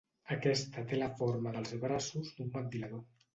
[0.35, 3.07] Aquesta té la forma dels braços d'un ventilador.